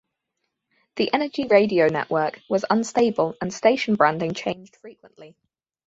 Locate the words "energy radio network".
1.13-2.39